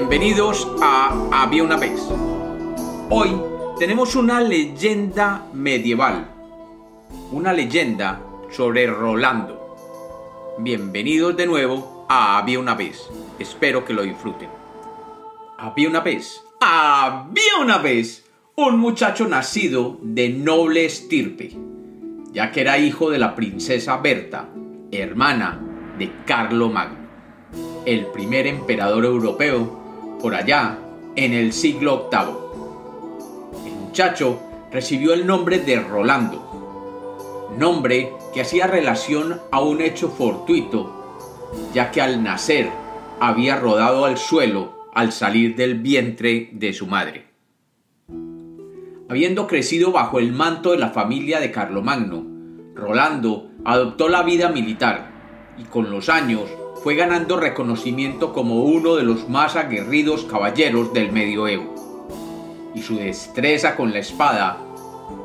Bienvenidos 0.00 0.66
a 0.80 1.28
Había 1.30 1.62
una 1.62 1.76
vez. 1.76 2.00
Hoy 3.10 3.38
tenemos 3.78 4.16
una 4.16 4.40
leyenda 4.40 5.46
medieval. 5.52 6.26
Una 7.30 7.52
leyenda 7.52 8.18
sobre 8.50 8.86
Rolando. 8.86 10.56
Bienvenidos 10.58 11.36
de 11.36 11.46
nuevo 11.46 12.06
a 12.08 12.38
Había 12.38 12.58
una 12.60 12.74
vez. 12.74 13.10
Espero 13.38 13.84
que 13.84 13.92
lo 13.92 14.02
disfruten. 14.02 14.48
Había 15.58 15.90
una 15.90 16.00
vez. 16.00 16.42
Había 16.62 17.56
una 17.60 17.76
vez 17.76 18.24
un 18.56 18.78
muchacho 18.78 19.28
nacido 19.28 19.98
de 20.00 20.30
noble 20.30 20.86
estirpe, 20.86 21.54
ya 22.32 22.50
que 22.50 22.62
era 22.62 22.78
hijo 22.78 23.10
de 23.10 23.18
la 23.18 23.34
princesa 23.34 23.98
Berta, 23.98 24.48
hermana 24.90 25.60
de 25.98 26.10
Carlo 26.24 26.70
Magno 26.70 27.00
el 27.86 28.06
primer 28.06 28.46
emperador 28.46 29.04
europeo, 29.04 29.79
por 30.20 30.34
allá 30.34 30.78
en 31.16 31.32
el 31.32 31.52
siglo 31.52 32.08
VIII. 32.10 33.70
El 33.70 33.78
muchacho 33.78 34.40
recibió 34.70 35.14
el 35.14 35.26
nombre 35.26 35.58
de 35.58 35.80
Rolando, 35.80 37.48
nombre 37.58 38.12
que 38.32 38.42
hacía 38.42 38.66
relación 38.66 39.40
a 39.50 39.60
un 39.60 39.80
hecho 39.80 40.08
fortuito, 40.10 41.48
ya 41.74 41.90
que 41.90 42.00
al 42.00 42.22
nacer 42.22 42.70
había 43.18 43.56
rodado 43.56 44.04
al 44.04 44.16
suelo 44.18 44.88
al 44.94 45.12
salir 45.12 45.56
del 45.56 45.74
vientre 45.74 46.50
de 46.52 46.72
su 46.72 46.86
madre. 46.86 47.26
Habiendo 49.08 49.46
crecido 49.46 49.90
bajo 49.92 50.18
el 50.18 50.32
manto 50.32 50.70
de 50.70 50.78
la 50.78 50.90
familia 50.90 51.40
de 51.40 51.50
Carlomagno, 51.50 52.24
Rolando 52.74 53.50
adoptó 53.64 54.08
la 54.08 54.22
vida 54.22 54.48
militar 54.50 55.10
y 55.58 55.64
con 55.64 55.90
los 55.90 56.08
años 56.08 56.48
fue 56.82 56.94
ganando 56.94 57.38
reconocimiento 57.38 58.32
como 58.32 58.62
uno 58.62 58.96
de 58.96 59.02
los 59.02 59.28
más 59.28 59.54
aguerridos 59.56 60.24
caballeros 60.24 60.92
del 60.94 61.12
medioevo. 61.12 61.74
Y 62.74 62.80
su 62.80 62.96
destreza 62.96 63.76
con 63.76 63.92
la 63.92 63.98
espada, 63.98 64.58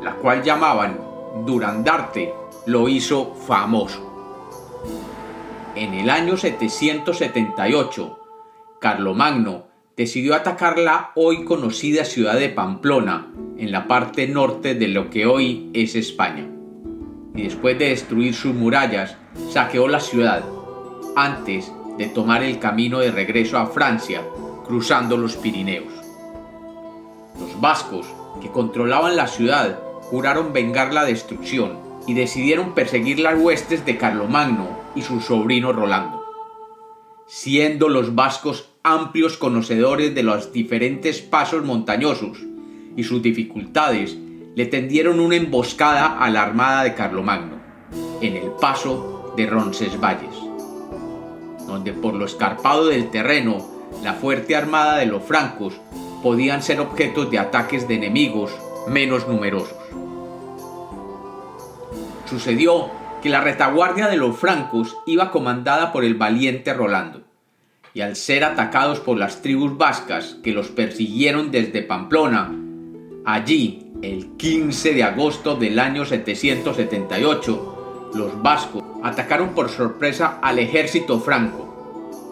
la 0.03 0.16
cual 0.16 0.44
llamaban 0.44 1.00
Durandarte, 1.45 2.34
lo 2.66 2.89
hizo 2.89 3.36
famoso. 3.36 4.02
En 5.75 5.94
el 5.94 6.09
año 6.09 6.38
778, 6.38 8.19
Carlomagno 8.80 9.66
decidió 9.95 10.36
atacar 10.36 10.78
la 10.78 11.12
hoy 11.16 11.45
conocida 11.45 12.03
ciudad 12.03 12.38
de 12.38 12.50
Pamplona, 12.50 13.31
en 13.58 13.72
la 13.72 13.88
parte 13.88 14.28
norte 14.28 14.75
de 14.75 14.90
lo 14.90 15.09
que 15.09 15.25
hoy 15.25 15.69
es 15.73 15.95
España. 15.95 16.50
Y 17.34 17.44
después 17.44 17.78
de 17.80 17.90
destruir 17.90 18.34
sus 18.34 18.53
murallas, 18.53 19.16
saqueó 19.52 19.88
la 19.88 20.00
ciudad 20.00 20.44
antes 21.16 21.71
de 21.97 22.08
tomar 22.08 22.44
el 22.44 22.59
camino 22.59 22.99
de 22.99 23.11
regreso 23.11 23.58
a 23.58 23.67
Francia, 23.67 24.21
cruzando 24.66 25.17
los 25.17 25.38
Pirineos. 25.38 25.94
Los 27.39 27.59
vascos, 27.59 28.05
que 28.41 28.49
controlaban 28.49 29.16
la 29.16 29.27
ciudad, 29.27 29.80
juraron 30.02 30.53
vengar 30.53 30.94
la 30.94 31.05
destrucción 31.05 31.80
y 32.07 32.13
decidieron 32.13 32.73
perseguir 32.73 33.19
las 33.19 33.39
huestes 33.39 33.85
de 33.85 33.97
Carlomagno 33.97 34.67
y 34.95 35.02
su 35.02 35.22
sobrino 35.22 35.72
Rolando. 35.72 36.23
Siendo 37.27 37.89
los 37.89 38.13
vascos 38.13 38.69
amplios 38.83 39.38
conocedores 39.38 40.13
de 40.13 40.22
los 40.22 40.52
diferentes 40.52 41.22
pasos 41.22 41.63
montañosos 41.66 42.38
y 42.95 43.03
sus 43.03 43.22
dificultades, 43.22 44.16
le 44.55 44.66
tendieron 44.67 45.19
una 45.19 45.35
emboscada 45.35 46.19
a 46.19 46.29
la 46.29 46.44
armada 46.44 46.83
de 46.83 46.94
Carlomagno, 46.94 47.55
en 48.22 48.35
el 48.35 48.52
paso 48.52 49.33
de 49.35 49.47
Roncesvalles 49.47 50.44
donde 51.76 51.92
por 51.92 52.14
lo 52.14 52.26
escarpado 52.26 52.88
del 52.88 53.09
terreno, 53.09 53.58
la 54.02 54.13
fuerte 54.13 54.56
armada 54.56 54.97
de 54.97 55.08
los 55.08 55.22
francos 55.22 55.74
podían 56.24 56.63
ser 56.63 56.80
objetos 56.80 57.30
de 57.30 57.38
ataques 57.38 57.86
de 57.86 57.96
enemigos 57.96 58.50
menos 58.88 59.28
numerosos. 59.28 59.75
Sucedió 62.30 62.90
que 63.22 63.28
la 63.28 63.41
retaguardia 63.41 64.08
de 64.08 64.16
los 64.16 64.38
francos 64.38 64.96
iba 65.06 65.31
comandada 65.31 65.91
por 65.91 66.06
el 66.06 66.16
valiente 66.16 66.74
Rolando, 66.74 67.24
y 67.94 68.00
al 68.00 68.16
ser 68.16 68.46
atacados 68.46 69.02
por 69.02 69.18
las 69.18 69.41
tribus 69.41 69.78
vascas 69.78 70.38
que 70.44 70.53
los 70.53 70.69
persiguieron 70.69 71.52
desde 71.52 71.84
Pamplona, 71.84 72.56
allí, 73.25 73.91
el 74.02 74.38
15 74.38 74.94
de 74.94 75.03
agosto 75.03 75.56
del 75.56 75.78
año 75.80 76.06
778, 76.06 78.12
los 78.14 78.41
vascos 78.41 78.81
atacaron 79.03 79.50
por 79.50 79.68
sorpresa 79.68 80.40
al 80.41 80.59
ejército 80.59 81.19
franco 81.19 81.65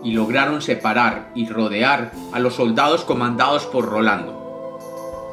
y 0.03 0.11
lograron 0.11 0.61
separar 0.61 1.31
y 1.35 1.47
rodear 1.47 2.11
a 2.31 2.39
los 2.39 2.55
soldados 2.55 3.03
comandados 3.03 3.65
por 3.65 3.85
Rolando. 3.85 4.43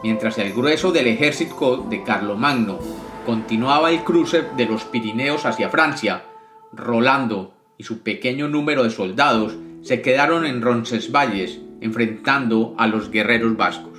Mientras 0.02 0.38
el 0.38 0.52
grueso 0.52 0.92
del 0.92 1.08
ejército 1.08 1.86
de 1.88 2.02
Carlomagno 2.02 2.78
continuaba 3.26 3.90
el 3.90 4.02
cruce 4.02 4.44
de 4.56 4.66
los 4.66 4.84
Pirineos 4.84 5.44
hacia 5.44 5.68
Francia, 5.68 6.24
Rolando 6.72 7.52
y 7.76 7.84
su 7.84 8.00
pequeño 8.00 8.48
número 8.48 8.84
de 8.84 8.90
soldados 8.90 9.56
se 9.82 10.02
quedaron 10.02 10.46
en 10.46 10.62
Roncesvalles 10.62 11.60
enfrentando 11.80 12.74
a 12.78 12.86
los 12.86 13.10
guerreros 13.10 13.56
vascos. 13.56 13.98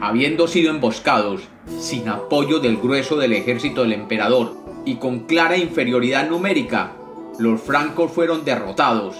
Habiendo 0.00 0.48
sido 0.48 0.70
emboscados, 0.70 1.42
sin 1.78 2.08
apoyo 2.08 2.58
del 2.58 2.78
grueso 2.78 3.16
del 3.16 3.32
ejército 3.32 3.82
del 3.82 3.92
emperador 3.92 4.56
y 4.84 4.96
con 4.96 5.20
clara 5.20 5.56
inferioridad 5.56 6.28
numérica, 6.28 6.92
los 7.40 7.60
francos 7.60 8.12
fueron 8.12 8.44
derrotados 8.44 9.16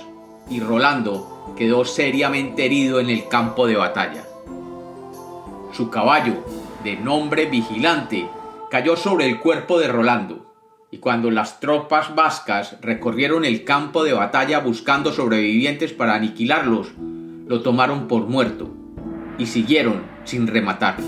y 0.51 0.61
Rolando 0.61 1.55
quedó 1.57 1.85
seriamente 1.85 2.67
herido 2.67 3.01
en 3.01 3.11
el 3.11 3.27
campo 3.29 3.67
de 3.67 3.77
batalla. 3.77 4.25
Su 5.73 5.91
caballo, 5.91 6.45
de 6.85 6.97
nombre 6.97 7.47
Vigilante, 7.47 8.29
cayó 8.71 8.97
sobre 8.97 9.27
el 9.27 9.41
cuerpo 9.41 9.79
de 9.79 9.89
Rolando, 9.89 10.53
y 10.91 10.99
cuando 10.99 11.31
las 11.31 11.61
tropas 11.61 12.15
vascas 12.15 12.77
recorrieron 12.83 13.45
el 13.45 13.65
campo 13.65 14.05
de 14.05 14.13
batalla 14.13 14.61
buscando 14.61 15.13
sobrevivientes 15.13 15.93
para 15.93 16.15
aniquilarlos, 16.15 16.93
lo 17.47 17.63
tomaron 17.63 18.07
por 18.07 18.27
muerto 18.27 18.71
y 19.39 19.47
siguieron 19.47 20.03
sin 20.25 20.47
rematarlo. 20.47 21.07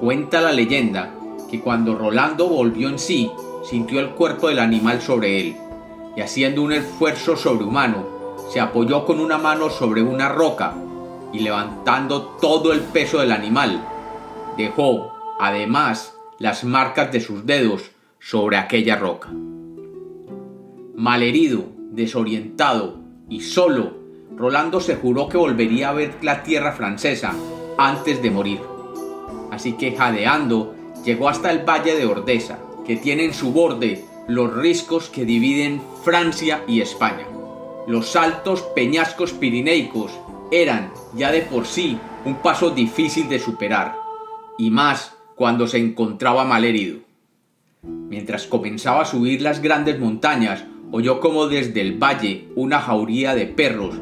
Cuenta 0.00 0.40
la 0.40 0.52
leyenda 0.52 1.14
cuando 1.60 1.94
Rolando 1.94 2.48
volvió 2.48 2.88
en 2.88 2.98
sí, 2.98 3.30
sintió 3.62 4.00
el 4.00 4.10
cuerpo 4.10 4.48
del 4.48 4.58
animal 4.58 5.00
sobre 5.00 5.40
él, 5.40 5.56
y 6.16 6.20
haciendo 6.20 6.62
un 6.62 6.72
esfuerzo 6.72 7.36
sobrehumano, 7.36 8.04
se 8.50 8.60
apoyó 8.60 9.04
con 9.04 9.20
una 9.20 9.38
mano 9.38 9.70
sobre 9.70 10.02
una 10.02 10.28
roca, 10.28 10.74
y 11.32 11.40
levantando 11.40 12.22
todo 12.40 12.72
el 12.72 12.80
peso 12.80 13.18
del 13.18 13.32
animal, 13.32 13.84
dejó, 14.56 15.12
además, 15.40 16.14
las 16.38 16.64
marcas 16.64 17.10
de 17.10 17.20
sus 17.20 17.44
dedos 17.46 17.90
sobre 18.20 18.56
aquella 18.56 18.96
roca. 18.96 19.30
Malherido, 20.94 21.64
desorientado 21.90 22.98
y 23.28 23.40
solo, 23.40 24.04
Rolando 24.36 24.80
se 24.80 24.96
juró 24.96 25.28
que 25.28 25.36
volvería 25.36 25.90
a 25.90 25.92
ver 25.92 26.16
la 26.22 26.42
tierra 26.42 26.72
francesa 26.72 27.34
antes 27.78 28.20
de 28.20 28.30
morir. 28.30 28.60
Así 29.50 29.74
que 29.74 29.92
jadeando 29.92 30.74
llegó 31.04 31.28
hasta 31.28 31.52
el 31.52 31.68
valle 31.68 31.96
de 31.96 32.06
Ordesa, 32.06 32.58
que 32.84 32.96
tiene 32.96 33.24
en 33.24 33.34
su 33.34 33.52
borde 33.52 34.04
los 34.26 34.54
riscos 34.54 35.10
que 35.10 35.24
dividen 35.24 35.82
Francia 36.02 36.62
y 36.66 36.80
España. 36.80 37.26
Los 37.86 38.16
altos 38.16 38.62
peñascos 38.74 39.32
pirineicos 39.32 40.12
eran 40.50 40.92
ya 41.14 41.30
de 41.30 41.42
por 41.42 41.66
sí 41.66 41.98
un 42.24 42.36
paso 42.36 42.70
difícil 42.70 43.28
de 43.28 43.38
superar, 43.38 43.96
y 44.56 44.70
más 44.70 45.16
cuando 45.36 45.66
se 45.66 45.78
encontraba 45.78 46.44
mal 46.44 46.64
herido. 46.64 47.00
Mientras 47.82 48.46
comenzaba 48.46 49.02
a 49.02 49.06
subir 49.06 49.42
las 49.42 49.60
grandes 49.60 49.98
montañas, 49.98 50.64
oyó 50.90 51.20
como 51.20 51.48
desde 51.48 51.80
el 51.80 51.98
valle 52.02 52.48
una 52.54 52.80
jauría 52.80 53.34
de 53.34 53.46
perros 53.46 53.96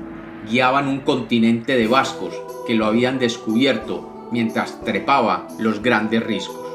guiaban 0.49 0.89
un 0.89 1.01
continente 1.01 1.77
de 1.77 1.87
vascos 1.87 2.35
que 2.67 2.75
lo 2.75 2.87
habían 2.87 3.19
descubierto 3.19 4.29
mientras 4.33 4.83
trepaba 4.85 5.49
los 5.59 5.83
grandes 5.83 6.23
riscos. 6.23 6.67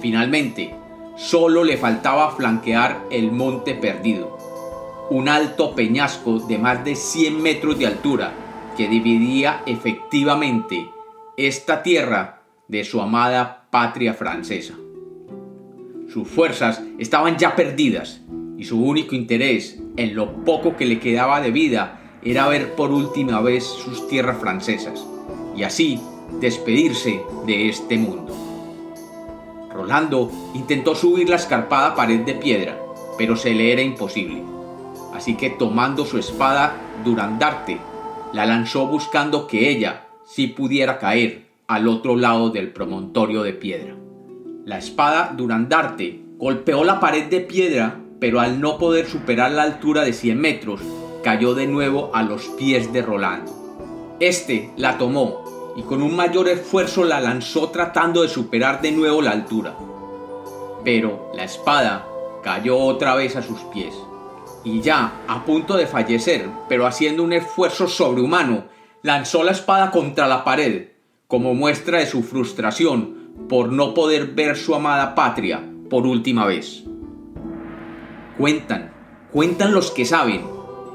Finalmente, 0.00 0.74
solo 1.22 1.62
le 1.62 1.76
faltaba 1.76 2.32
flanquear 2.32 3.04
el 3.10 3.30
Monte 3.30 3.74
Perdido, 3.74 4.36
un 5.08 5.28
alto 5.28 5.72
peñasco 5.72 6.40
de 6.40 6.58
más 6.58 6.84
de 6.84 6.96
100 6.96 7.40
metros 7.40 7.78
de 7.78 7.86
altura 7.86 8.32
que 8.76 8.88
dividía 8.88 9.62
efectivamente 9.66 10.88
esta 11.36 11.84
tierra 11.84 12.42
de 12.66 12.82
su 12.82 13.00
amada 13.00 13.68
patria 13.70 14.14
francesa. 14.14 14.74
Sus 16.12 16.26
fuerzas 16.26 16.82
estaban 16.98 17.38
ya 17.38 17.54
perdidas 17.54 18.22
y 18.58 18.64
su 18.64 18.84
único 18.84 19.14
interés 19.14 19.80
en 19.96 20.16
lo 20.16 20.44
poco 20.44 20.76
que 20.76 20.86
le 20.86 20.98
quedaba 20.98 21.40
de 21.40 21.52
vida 21.52 22.00
era 22.24 22.48
ver 22.48 22.74
por 22.74 22.90
última 22.90 23.40
vez 23.40 23.62
sus 23.64 24.08
tierras 24.08 24.38
francesas 24.38 25.06
y 25.56 25.62
así 25.62 26.00
despedirse 26.40 27.22
de 27.46 27.68
este 27.68 27.96
mundo. 27.96 28.51
Rolando 29.72 30.30
intentó 30.54 30.94
subir 30.94 31.28
la 31.28 31.36
escarpada 31.36 31.94
pared 31.94 32.20
de 32.20 32.34
piedra, 32.34 32.78
pero 33.16 33.36
se 33.36 33.54
le 33.54 33.72
era 33.72 33.82
imposible. 33.82 34.42
así 35.14 35.36
que 35.36 35.50
tomando 35.50 36.04
su 36.06 36.18
espada 36.18 36.74
Durandarte, 37.04 37.78
la 38.32 38.46
lanzó 38.46 38.86
buscando 38.86 39.46
que 39.46 39.68
ella 39.70 40.08
sí 40.24 40.46
pudiera 40.46 40.98
caer 40.98 41.48
al 41.66 41.86
otro 41.86 42.16
lado 42.16 42.50
del 42.50 42.72
promontorio 42.72 43.42
de 43.42 43.52
piedra. 43.52 43.94
La 44.64 44.78
espada 44.78 45.34
Durandarte 45.36 46.20
golpeó 46.38 46.84
la 46.84 46.98
pared 47.00 47.26
de 47.28 47.40
piedra, 47.40 48.00
pero 48.20 48.40
al 48.40 48.60
no 48.60 48.78
poder 48.78 49.06
superar 49.06 49.52
la 49.52 49.62
altura 49.62 50.02
de 50.02 50.12
100 50.12 50.40
metros, 50.40 50.80
cayó 51.22 51.54
de 51.54 51.66
nuevo 51.66 52.10
a 52.14 52.22
los 52.22 52.46
pies 52.58 52.92
de 52.92 53.02
Rolando. 53.02 54.16
Este 54.20 54.70
la 54.76 54.98
tomó 54.98 55.44
y 55.76 55.82
con 55.82 56.02
un 56.02 56.14
mayor 56.14 56.48
esfuerzo 56.48 57.04
la 57.04 57.20
lanzó 57.20 57.70
tratando 57.70 58.22
de 58.22 58.28
superar 58.28 58.80
de 58.80 58.92
nuevo 58.92 59.22
la 59.22 59.30
altura. 59.30 59.76
Pero 60.84 61.30
la 61.34 61.44
espada 61.44 62.06
cayó 62.42 62.78
otra 62.78 63.14
vez 63.14 63.36
a 63.36 63.42
sus 63.42 63.60
pies. 63.72 63.94
Y 64.64 64.80
ya, 64.80 65.22
a 65.26 65.44
punto 65.44 65.76
de 65.76 65.86
fallecer, 65.86 66.48
pero 66.68 66.86
haciendo 66.86 67.22
un 67.22 67.32
esfuerzo 67.32 67.88
sobrehumano, 67.88 68.64
lanzó 69.02 69.42
la 69.42 69.52
espada 69.52 69.90
contra 69.90 70.26
la 70.26 70.44
pared, 70.44 70.88
como 71.26 71.54
muestra 71.54 71.98
de 71.98 72.06
su 72.06 72.22
frustración 72.22 73.22
por 73.48 73.72
no 73.72 73.94
poder 73.94 74.28
ver 74.28 74.56
su 74.56 74.74
amada 74.74 75.14
patria 75.14 75.62
por 75.88 76.06
última 76.06 76.46
vez. 76.46 76.84
Cuentan, 78.38 78.92
cuentan 79.32 79.72
los 79.72 79.90
que 79.90 80.04
saben, 80.04 80.44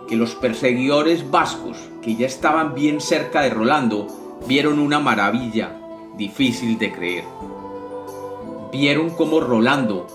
que 0.07 0.15
los 0.15 0.35
perseguidores 0.35 1.29
vascos, 1.29 1.77
que 2.01 2.15
ya 2.15 2.25
estaban 2.25 2.73
bien 2.73 3.01
cerca 3.01 3.41
de 3.41 3.49
Rolando, 3.49 4.26
vieron 4.45 4.79
una 4.79 4.99
maravilla 4.99 5.71
difícil 6.17 6.77
de 6.77 6.91
creer. 6.91 7.23
Vieron 8.71 9.11
cómo 9.11 9.39
Rolando 9.39 10.07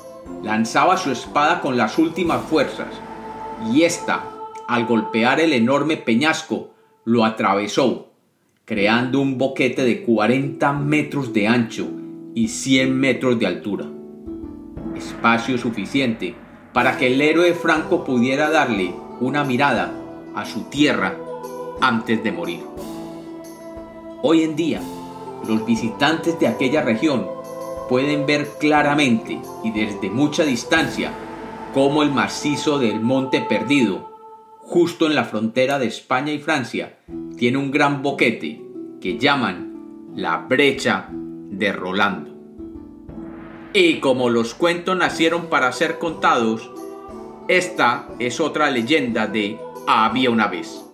lanzaba 0.43 0.97
su 0.97 1.11
espada 1.11 1.61
con 1.61 1.77
las 1.77 1.99
últimas 1.99 2.43
fuerzas, 2.45 2.89
y 3.73 3.83
ésta, 3.83 4.25
al 4.69 4.87
golpear 4.87 5.41
el 5.41 5.53
enorme 5.53 5.97
peñasco, 5.97 6.71
lo 7.05 7.25
atravesó, 7.25 8.13
creando 8.65 9.21
un 9.21 9.39
boquete 9.39 9.85
de 9.85 10.03
40 10.03 10.73
metros 10.73 11.33
de 11.33 11.49
ancho 11.49 11.89
y 12.35 12.49
100 12.49 12.99
metros 12.99 13.39
de 13.39 13.47
altura. 13.47 13.87
Espacio 14.97 15.59
suficiente 15.59 16.35
para 16.73 16.97
que 16.97 17.09
el 17.13 17.21
héroe 17.21 17.55
franco 17.55 18.05
pudiera 18.05 18.51
darle 18.51 18.95
una 19.21 19.45
mirada 19.45 19.93
a 20.35 20.45
su 20.45 20.63
tierra 20.65 21.17
antes 21.81 22.23
de 22.23 22.33
morir. 22.33 22.61
Hoy 24.25 24.45
en 24.45 24.55
día, 24.55 24.81
los 25.49 25.67
visitantes 25.67 26.39
de 26.39 26.47
aquella 26.47 26.81
región 26.83 27.27
pueden 27.89 28.25
ver 28.25 28.49
claramente 28.61 29.41
y 29.65 29.73
desde 29.73 30.11
mucha 30.11 30.45
distancia 30.45 31.13
cómo 31.75 32.05
el 32.05 32.13
macizo 32.13 32.79
del 32.79 33.01
Monte 33.01 33.41
Perdido, 33.41 34.13
justo 34.61 35.09
en 35.09 35.17
la 35.17 35.25
frontera 35.25 35.81
de 35.81 35.87
España 35.87 36.33
y 36.33 36.39
Francia, 36.39 36.99
tiene 37.37 37.59
un 37.59 37.73
gran 37.73 38.01
boquete 38.01 38.63
que 39.01 39.19
llaman 39.19 40.13
la 40.15 40.37
brecha 40.39 41.09
de 41.11 41.73
Rolando. 41.73 42.31
Y 43.73 43.99
como 43.99 44.31
los 44.31 44.55
cuentos 44.55 44.97
nacieron 44.97 45.47
para 45.47 45.73
ser 45.73 45.99
contados, 45.99 46.71
esta 47.49 48.09
es 48.21 48.39
otra 48.39 48.71
leyenda 48.71 49.27
de 49.27 49.59
Había 49.89 50.31
una 50.31 50.47
vez. 50.47 50.92